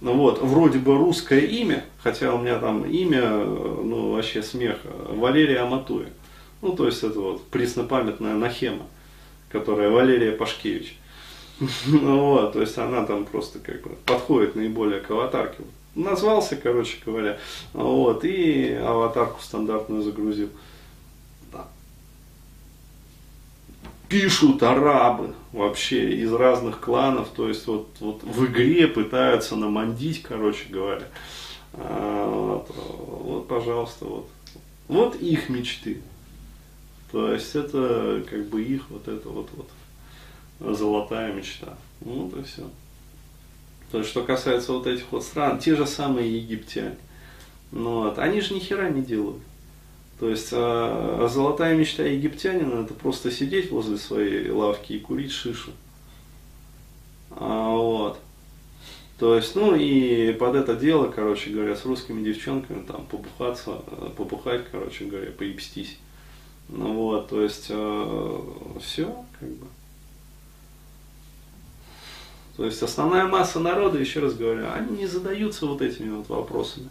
ну 0.00 0.14
вот, 0.14 0.40
вроде 0.42 0.78
бы 0.78 0.96
русское 0.96 1.40
имя, 1.40 1.84
хотя 2.02 2.34
у 2.34 2.38
меня 2.38 2.58
там 2.58 2.84
имя, 2.84 3.28
ну 3.30 4.12
вообще 4.12 4.42
смех, 4.42 4.78
Валерия 5.08 5.60
Аматуя. 5.60 6.08
Ну, 6.60 6.74
то 6.74 6.86
есть 6.86 7.02
это 7.02 7.20
вот 7.20 7.46
преснопамятная 7.48 8.34
Нахема, 8.34 8.86
которая 9.50 9.90
Валерия 9.90 10.32
Пашкевич. 10.32 10.96
Ну 11.86 12.20
вот, 12.20 12.52
то 12.52 12.60
есть 12.60 12.78
она 12.78 13.04
там 13.04 13.24
просто 13.24 13.58
как 13.58 13.82
бы 13.82 13.90
подходит 14.06 14.54
наиболее 14.54 15.00
к 15.00 15.10
аватарке. 15.10 15.64
Назвался, 15.94 16.54
короче 16.56 16.98
говоря, 17.04 17.38
вот, 17.72 18.24
и 18.24 18.72
аватарку 18.74 19.42
стандартную 19.42 20.02
загрузил. 20.02 20.50
Да. 21.52 21.66
Пишут 24.08 24.62
арабы 24.62 25.34
вообще 25.52 26.10
из 26.10 26.32
разных 26.32 26.78
кланов, 26.80 27.28
то 27.34 27.48
есть 27.48 27.66
вот, 27.66 27.88
вот 27.98 28.22
в 28.22 28.46
игре 28.46 28.86
пытаются 28.86 29.56
намандить, 29.56 30.22
короче 30.22 30.66
говоря. 30.68 31.08
А, 31.72 32.28
вот, 32.28 32.70
вот, 32.76 33.48
пожалуйста, 33.48 34.04
вот. 34.04 34.28
Вот 34.86 35.16
их 35.16 35.48
мечты. 35.48 36.00
То 37.12 37.32
есть 37.32 37.54
это 37.54 38.22
как 38.28 38.46
бы 38.46 38.62
их 38.62 38.90
вот 38.90 39.08
это 39.08 39.28
вот, 39.28 39.48
вот 39.56 40.76
золотая 40.76 41.32
мечта. 41.32 41.76
Ну 42.00 42.24
вот 42.24 42.38
и 42.38 42.42
все. 42.42 42.68
То 43.90 43.98
есть, 43.98 44.10
что 44.10 44.22
касается 44.22 44.72
вот 44.72 44.86
этих 44.86 45.10
вот 45.10 45.24
стран, 45.24 45.58
те 45.58 45.74
же 45.74 45.86
самые 45.86 46.36
египтяне. 46.36 46.96
Ну, 47.72 48.02
вот, 48.02 48.18
они 48.18 48.40
же 48.40 48.54
ни 48.54 48.58
хера 48.58 48.90
не 48.90 49.02
делают. 49.02 49.42
То 50.20 50.28
есть 50.28 50.48
а, 50.52 51.28
золотая 51.32 51.76
мечта 51.76 52.02
египтянина 52.02 52.82
это 52.82 52.92
просто 52.92 53.30
сидеть 53.30 53.70
возле 53.70 53.98
своей 53.98 54.50
лавки 54.50 54.94
и 54.94 54.98
курить 54.98 55.32
шишу. 55.32 55.70
А, 57.30 57.70
вот. 57.70 58.18
То 59.18 59.36
есть, 59.36 59.54
ну 59.54 59.74
и 59.74 60.32
под 60.32 60.54
это 60.54 60.76
дело, 60.76 61.08
короче 61.08 61.50
говоря, 61.50 61.76
с 61.76 61.84
русскими 61.84 62.22
девчонками 62.22 62.84
там 62.84 63.06
побухаться, 63.06 63.82
побухать, 64.16 64.64
короче 64.70 65.06
говоря, 65.06 65.30
поебстись. 65.30 65.98
Ну 66.68 66.92
вот, 66.94 67.28
то 67.28 67.42
есть 67.42 67.66
э, 67.70 68.40
все, 68.80 69.24
как 69.40 69.48
бы. 69.48 69.66
То 72.56 72.64
есть 72.64 72.82
основная 72.82 73.26
масса 73.26 73.60
народа, 73.60 73.98
еще 73.98 74.20
раз 74.20 74.34
говорю, 74.34 74.66
они 74.72 74.98
не 74.98 75.06
задаются 75.06 75.66
вот 75.66 75.80
этими 75.80 76.10
вот 76.10 76.28
вопросами. 76.28 76.88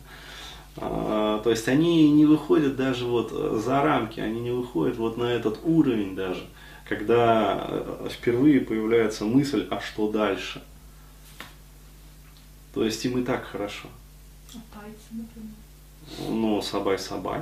А, 0.78 1.40
то 1.44 1.50
есть 1.50 1.68
они 1.68 2.10
не 2.12 2.26
выходят 2.26 2.76
даже 2.76 3.06
вот 3.06 3.32
за 3.32 3.82
рамки, 3.82 4.20
они 4.20 4.40
не 4.40 4.52
выходят 4.52 4.98
вот 4.98 5.18
на 5.18 5.26
этот 5.26 5.60
уровень 5.64 6.16
даже, 6.16 6.48
когда 6.88 7.68
э, 7.70 8.08
впервые 8.10 8.62
появляется 8.62 9.26
мысль, 9.26 9.68
а 9.70 9.82
что 9.82 10.10
дальше. 10.10 10.64
То 12.74 12.86
есть 12.86 13.04
им 13.06 13.20
и 13.20 13.24
так 13.24 13.44
хорошо. 13.46 13.90
А 14.54 14.80
тайцы, 14.80 14.98
например? 15.12 15.52
Ну, 16.30 16.62
сабай-сабай. 16.62 17.42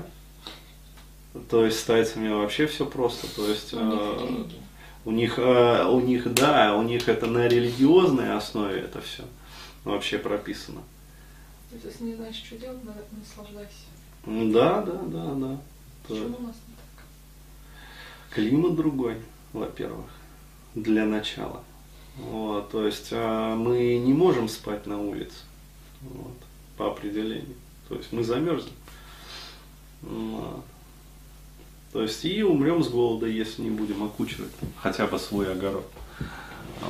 То 1.50 1.66
есть 1.66 1.80
с 1.80 1.84
тайцами 1.84 2.30
вообще 2.30 2.66
все 2.68 2.86
просто. 2.86 3.28
То 3.36 3.48
есть 3.48 3.74
у 3.74 3.78
них, 3.78 3.90
э, 4.28 4.56
у 5.06 5.12
них, 5.12 5.40
э, 5.40 5.86
у 5.86 6.00
них, 6.00 6.34
да, 6.34 6.76
у 6.76 6.84
них 6.84 7.08
это 7.10 7.28
на 7.28 7.48
религиозной 7.48 8.34
основе 8.34 8.82
это 8.82 9.02
все 9.02 9.24
вообще 9.84 10.18
прописано. 10.18 10.82
То 11.70 11.76
есть, 11.76 11.86
если 11.86 12.04
не 12.06 12.16
знаешь, 12.16 12.36
что 12.36 12.58
делать, 12.58 12.80
наслаждайся. 13.12 13.72
Да, 14.26 14.82
да, 14.82 15.00
да, 15.04 15.34
да. 15.34 15.62
Почему 16.08 16.38
у 16.38 16.42
нас 16.44 16.56
не 16.68 16.74
так? 16.76 17.06
Климат 18.32 18.76
другой, 18.76 19.18
во-первых, 19.54 20.08
для 20.74 21.06
начала. 21.06 21.64
Вот, 22.18 22.72
то 22.72 22.86
есть 22.86 23.10
э, 23.12 23.56
мы 23.56 23.98
не 23.98 24.14
можем 24.14 24.48
спать 24.48 24.86
на 24.86 25.02
улице, 25.02 25.36
вот, 26.02 26.38
по 26.78 26.88
определению. 26.88 27.56
То 27.90 27.96
есть 27.96 28.14
мы 28.14 28.24
замерзнем. 28.24 28.74
Вот. 30.02 30.64
То 31.96 32.02
есть 32.02 32.26
и 32.26 32.44
умрем 32.44 32.84
с 32.84 32.90
голода, 32.90 33.26
если 33.26 33.62
не 33.62 33.70
будем 33.70 34.04
окучивать 34.04 34.52
хотя 34.76 35.08
бы 35.08 35.18
свой 35.18 35.50
огород. 35.50 35.90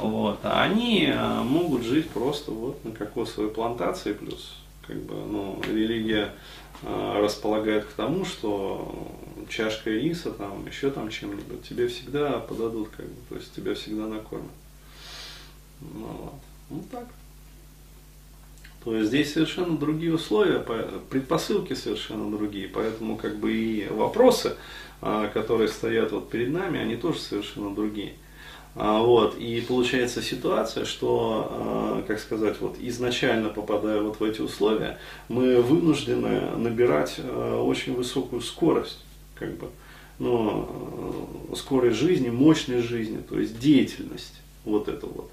Вот. 0.02 0.40
А 0.42 0.64
они 0.64 1.12
э, 1.14 1.44
могут 1.44 1.84
жить 1.84 2.10
просто 2.10 2.50
вот 2.50 2.84
на 2.84 2.90
кокосовой 2.90 3.52
плантации, 3.52 4.14
плюс 4.14 4.56
как 4.88 4.96
бы, 5.04 5.14
ну, 5.14 5.62
религия 5.72 6.34
э, 6.82 7.20
располагает 7.22 7.86
к 7.86 7.94
тому, 7.94 8.26
что 8.26 9.08
чашка 9.48 9.92
риса, 9.92 10.32
там, 10.32 10.66
еще 10.66 10.90
там 10.90 11.12
чем-нибудь, 11.12 11.62
тебе 11.70 11.88
всегда 11.88 12.40
подадут, 12.40 12.90
как 12.98 13.06
бы, 13.06 13.16
то 13.30 13.36
есть 13.36 13.54
тебя 13.54 13.76
всегда 13.76 14.08
накормят. 14.08 14.50
Ну, 15.82 16.08
вот. 16.08 16.34
вот 16.72 16.90
так. 16.90 17.06
То 18.86 18.96
есть 18.96 19.10
здесь 19.10 19.34
совершенно 19.34 19.76
другие 19.78 20.14
условия, 20.14 20.60
предпосылки 21.10 21.74
совершенно 21.74 22.30
другие, 22.36 22.68
поэтому 22.68 23.18
как 23.18 23.36
бы 23.38 23.52
и 23.52 23.88
вопросы, 23.90 24.58
которые 25.34 25.68
стоят 25.68 26.12
вот 26.12 26.30
перед 26.30 26.50
нами, 26.50 26.80
они 26.80 26.96
тоже 26.96 27.20
совершенно 27.20 27.74
другие. 27.74 28.14
А, 28.78 29.00
вот, 29.00 29.38
и 29.38 29.62
получается 29.62 30.22
ситуация, 30.22 30.84
что, 30.84 31.48
а, 31.50 32.04
как 32.06 32.20
сказать, 32.20 32.58
вот 32.60 32.76
изначально 32.80 33.50
попадая 33.50 34.02
вот 34.02 34.20
в 34.20 34.24
эти 34.24 34.42
условия, 34.42 34.98
мы 35.30 35.62
вынуждены 35.62 36.58
набирать 36.58 37.20
очень 37.20 37.96
высокую 37.96 38.42
скорость, 38.42 39.00
как 39.36 39.56
бы, 39.56 39.70
ну, 40.20 41.30
скорость 41.56 41.98
жизни, 41.98 42.30
мощность 42.30 42.88
жизни, 42.88 43.22
то 43.30 43.40
есть 43.40 43.58
деятельность, 43.60 44.42
вот 44.66 44.90
это 44.90 45.06
вот. 45.06 45.32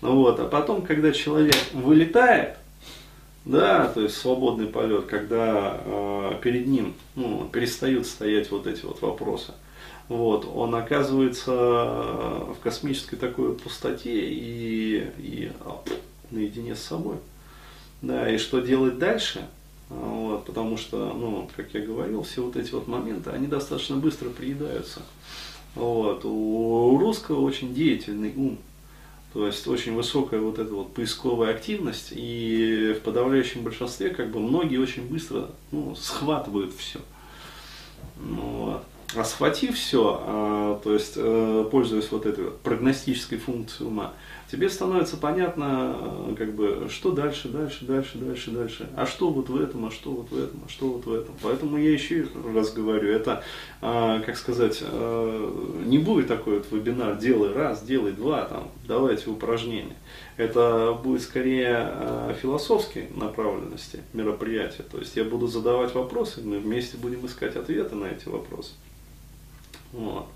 Вот, 0.00 0.40
а 0.40 0.46
потом, 0.46 0.80
когда 0.80 1.12
человек 1.12 1.56
вылетает, 1.74 2.56
да, 3.44 3.88
то 3.88 4.00
есть 4.02 4.16
свободный 4.16 4.66
полет, 4.66 5.06
когда 5.06 5.80
э, 5.84 6.32
перед 6.42 6.66
ним 6.66 6.94
ну, 7.14 7.48
перестают 7.50 8.06
стоять 8.06 8.50
вот 8.50 8.66
эти 8.66 8.84
вот 8.84 9.00
вопросы. 9.00 9.52
Вот, 10.08 10.48
он 10.52 10.74
оказывается 10.74 11.52
в 11.52 12.56
космической 12.62 13.16
такой 13.16 13.54
пустоте 13.54 14.30
и, 14.30 15.06
и 15.18 15.52
а, 15.60 15.82
наедине 16.30 16.74
с 16.74 16.80
собой. 16.80 17.16
Да, 18.00 18.30
и 18.30 18.38
что 18.38 18.60
делать 18.60 18.98
дальше? 18.98 19.46
Вот, 19.90 20.44
потому 20.44 20.76
что, 20.76 21.12
ну, 21.14 21.48
как 21.56 21.74
я 21.74 21.80
говорил, 21.80 22.22
все 22.22 22.42
вот 22.42 22.56
эти 22.56 22.72
вот 22.72 22.88
моменты, 22.88 23.30
они 23.30 23.46
достаточно 23.46 23.96
быстро 23.96 24.30
приедаются. 24.30 25.00
Вот, 25.74 26.24
у 26.24 26.98
русского 26.98 27.40
очень 27.40 27.74
деятельный 27.74 28.32
ум. 28.34 28.58
То 29.32 29.46
есть 29.46 29.66
очень 29.66 29.94
высокая 29.94 30.40
вот 30.40 30.58
эта 30.58 30.72
вот 30.72 30.94
поисковая 30.94 31.54
активность, 31.54 32.12
и 32.12 32.94
в 32.98 33.02
подавляющем 33.02 33.62
большинстве 33.62 34.10
как 34.10 34.30
бы 34.30 34.40
многие 34.40 34.78
очень 34.78 35.06
быстро 35.06 35.50
ну, 35.70 35.94
схватывают 35.94 36.72
все. 36.74 37.00
Ну. 38.16 38.80
А 39.14 39.24
схватив 39.24 39.74
все, 39.76 40.20
а, 40.22 40.80
то 40.84 40.92
есть 40.92 41.14
э, 41.16 41.68
пользуясь 41.70 42.10
вот 42.10 42.26
этой 42.26 42.44
вот 42.44 42.60
прогностической 42.60 43.38
функцией 43.38 43.88
ума, 43.88 44.12
тебе 44.50 44.70
становится 44.70 45.16
понятно, 45.16 45.96
э, 46.00 46.34
как 46.36 46.54
бы, 46.54 46.88
что 46.90 47.12
дальше, 47.12 47.48
дальше, 47.48 47.84
дальше, 47.84 48.18
дальше, 48.18 48.50
дальше. 48.50 48.88
А 48.96 49.06
что 49.06 49.30
вот 49.30 49.48
в 49.48 49.60
этом, 49.60 49.86
а 49.86 49.90
что 49.90 50.10
вот 50.10 50.30
в 50.30 50.38
этом, 50.38 50.62
а 50.66 50.68
что 50.70 50.88
вот 50.88 51.06
в 51.06 51.12
этом. 51.12 51.34
Поэтому 51.42 51.76
я 51.76 51.92
еще 51.92 52.26
раз 52.54 52.72
говорю, 52.72 53.10
это, 53.10 53.44
а, 53.82 54.20
как 54.20 54.36
сказать, 54.36 54.82
э, 54.82 55.82
не 55.84 55.98
будет 55.98 56.28
такой 56.28 56.58
вот 56.58 56.72
вебинар, 56.72 57.16
делай 57.16 57.52
раз, 57.52 57.82
делай 57.82 58.12
два, 58.12 58.44
там, 58.44 58.70
давайте 58.86 59.28
упражнения. 59.30 59.96
Это 60.36 60.98
будет 61.02 61.22
скорее 61.22 62.34
философской 62.40 63.08
направленности 63.16 64.00
мероприятия. 64.12 64.84
То 64.84 64.98
есть 64.98 65.16
я 65.16 65.24
буду 65.24 65.48
задавать 65.48 65.94
вопросы, 65.94 66.40
мы 66.42 66.58
вместе 66.58 66.96
будем 66.96 67.26
искать 67.26 67.56
ответы 67.56 67.96
на 67.96 68.06
эти 68.06 68.28
вопросы. 68.28 68.72
Вот. 69.92 70.26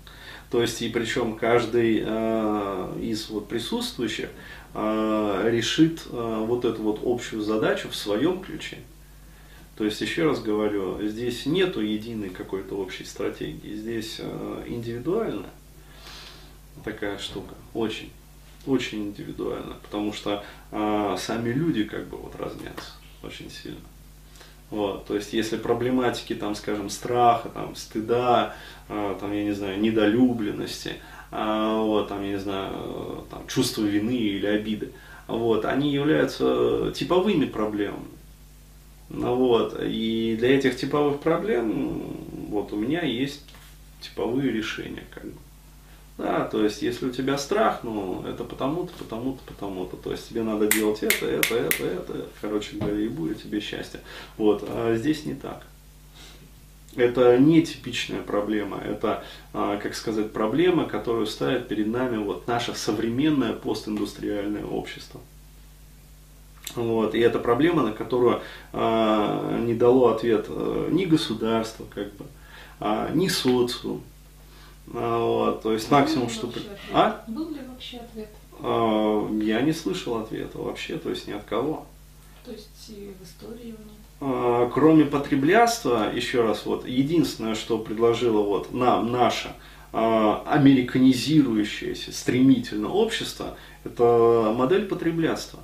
То 0.53 0.61
есть, 0.61 0.83
и 0.83 0.89
причем 0.89 1.35
каждый 1.35 2.03
э, 2.05 2.99
из 3.01 3.27
вот 3.31 3.47
присутствующих 3.47 4.29
э, 4.75 5.49
решит 5.51 6.03
э, 6.11 6.45
вот 6.45 6.63
эту 6.63 6.83
вот 6.83 6.99
общую 7.03 7.41
задачу 7.41 7.89
в 7.89 7.95
своем 7.95 8.39
ключе. 8.39 8.77
То 9.75 9.83
есть, 9.83 9.99
еще 10.01 10.27
раз 10.27 10.43
говорю, 10.43 10.99
здесь 11.07 11.47
нету 11.47 11.81
единой 11.81 12.29
какой-то 12.29 12.75
общей 12.75 13.03
стратегии, 13.03 13.73
здесь 13.73 14.17
э, 14.19 14.65
индивидуально 14.67 15.47
такая 16.83 17.17
штука, 17.17 17.55
очень, 17.73 18.11
очень 18.67 19.07
индивидуально, 19.07 19.77
потому 19.81 20.13
что 20.13 20.43
э, 20.69 21.15
сами 21.17 21.49
люди 21.49 21.83
как 21.83 22.05
бы 22.09 22.17
вот 22.17 22.35
разнятся 22.35 22.91
очень 23.23 23.49
сильно. 23.49 23.79
Вот, 24.73 25.05
то 25.05 25.13
есть, 25.13 25.33
если 25.33 25.57
проблематики, 25.57 26.33
там, 26.33 26.55
скажем, 26.55 26.89
страха, 26.89 27.47
там, 27.49 27.75
стыда, 27.75 28.55
э, 28.89 29.15
там, 29.19 29.31
я 29.31 29.43
не 29.43 29.51
знаю, 29.51 29.79
недолюбленности, 29.79 30.93
э, 31.29 31.75
вот, 31.77 32.07
там, 32.07 32.23
я 32.23 32.29
не 32.29 32.39
знаю, 32.39 32.71
э, 32.73 33.17
там, 33.29 33.45
чувство 33.47 33.83
вины 33.83 34.15
или 34.17 34.47
обиды, 34.47 34.91
вот, 35.27 35.65
они 35.65 35.93
являются 35.93 36.91
типовыми 36.95 37.45
проблемами. 37.45 38.07
Ну, 39.09 39.35
вот, 39.35 39.79
и 39.79 40.35
для 40.39 40.55
этих 40.55 40.75
типовых 40.75 41.19
проблем 41.19 42.01
вот, 42.49 42.73
у 42.73 42.75
меня 42.75 43.03
есть 43.03 43.45
типовые 44.01 44.51
решения. 44.51 45.03
Как 45.13 45.25
бы. 45.25 45.37
Да, 46.17 46.45
то 46.45 46.63
есть, 46.63 46.83
если 46.83 47.07
у 47.07 47.09
тебя 47.09 47.37
страх, 47.39 47.79
ну, 47.83 48.23
это 48.27 48.43
потому-то, 48.43 48.93
потому-то, 48.99 49.41
потому-то. 49.47 49.97
То 49.97 50.11
есть, 50.11 50.29
тебе 50.29 50.43
надо 50.43 50.67
делать 50.67 51.01
это, 51.01 51.25
это, 51.25 51.55
это, 51.55 51.85
это. 51.85 52.27
Короче 52.39 52.77
говоря, 52.77 52.99
и 52.99 53.07
будет 53.07 53.41
тебе 53.41 53.59
счастье. 53.59 53.99
Вот, 54.37 54.63
а 54.67 54.95
здесь 54.95 55.25
не 55.25 55.33
так. 55.33 55.63
Это 56.95 57.39
не 57.39 57.63
типичная 57.63 58.21
проблема, 58.21 58.77
это, 58.77 59.23
а, 59.51 59.77
как 59.77 59.95
сказать, 59.95 60.31
проблема, 60.31 60.85
которую 60.85 61.25
ставит 61.25 61.67
перед 61.67 61.87
нами 61.87 62.17
вот 62.17 62.47
наше 62.47 62.75
современное 62.75 63.53
постиндустриальное 63.53 64.63
общество. 64.63 65.19
Вот, 66.75 67.15
и 67.15 67.19
это 67.19 67.39
проблема, 67.39 67.81
на 67.81 67.91
которую 67.91 68.41
а, 68.73 69.59
не 69.59 69.73
дало 69.73 70.09
ответ 70.09 70.45
а, 70.49 70.89
ни 70.91 71.05
государство, 71.05 71.85
как 71.93 72.13
бы, 72.13 72.25
а, 72.79 73.09
ни 73.11 73.27
социум, 73.27 74.03
вот, 74.87 75.61
то 75.61 75.73
есть 75.73 75.89
Был 75.89 75.97
максимум, 75.97 76.29
что... 76.29 76.51
А? 76.93 77.23
Был 77.27 77.49
ли 77.49 77.61
вообще 77.67 77.97
ответ? 77.97 78.29
А, 78.59 79.29
я 79.41 79.61
не 79.61 79.73
слышал 79.73 80.17
ответа 80.17 80.57
вообще, 80.57 80.97
то 80.97 81.09
есть 81.09 81.27
ни 81.27 81.31
от 81.31 81.43
кого. 81.43 81.85
То 82.45 82.51
есть 82.51 82.89
и 82.89 83.13
в 83.19 83.23
истории 83.23 83.67
его 83.67 83.77
нет? 83.79 84.03
А, 84.19 84.69
кроме 84.73 85.05
потреблятства, 85.05 86.11
еще 86.13 86.43
раз, 86.43 86.65
вот, 86.65 86.87
единственное, 86.87 87.55
что 87.55 87.77
предложило 87.77 88.41
вот 88.41 88.73
нам 88.73 89.11
наше 89.11 89.53
а, 89.91 90.43
американизирующееся 90.47 92.11
стремительно 92.11 92.89
общество, 92.89 93.57
это 93.83 94.53
модель 94.55 94.85
потреблятства. 94.85 95.59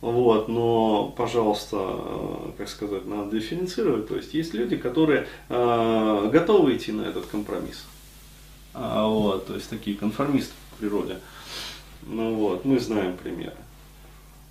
Вот, 0.00 0.48
но, 0.48 1.12
пожалуйста, 1.16 1.76
э, 1.78 2.52
как 2.56 2.68
сказать, 2.68 3.04
надо 3.04 3.38
дифференцировать. 3.38 4.08
То 4.08 4.16
есть 4.16 4.32
есть 4.32 4.54
люди, 4.54 4.76
которые 4.76 5.26
э, 5.48 6.30
готовы 6.32 6.76
идти 6.76 6.92
на 6.92 7.02
этот 7.02 7.26
компромисс. 7.26 7.84
А, 8.72 9.06
вот, 9.06 9.46
то 9.46 9.54
есть 9.54 9.68
такие 9.68 9.96
конформисты 9.96 10.54
в 10.72 10.78
природе. 10.78 11.18
Ну 12.02 12.34
вот, 12.34 12.64
мы 12.64 12.78
знаем 12.78 13.16
примеры. 13.16 13.56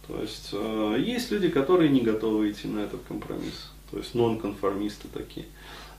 То 0.07 0.21
есть 0.21 0.49
э, 0.53 0.95
есть 0.99 1.31
люди, 1.31 1.49
которые 1.49 1.89
не 1.89 2.01
готовы 2.01 2.51
идти 2.51 2.67
на 2.67 2.79
этот 2.79 3.01
компромисс. 3.07 3.71
То 3.89 3.97
есть 3.97 4.13
нонконформисты 4.13 5.07
такие. 5.07 5.47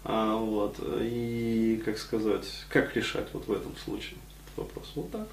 А, 0.04 0.36
вот, 0.36 0.76
и, 1.00 1.82
как 1.84 1.98
сказать, 1.98 2.46
как 2.68 2.94
решать 2.94 3.26
вот 3.32 3.48
в 3.48 3.52
этом 3.52 3.74
случае 3.84 4.16
этот 4.46 4.58
вопрос? 4.64 4.92
Вот 4.94 5.10
так. 5.10 5.28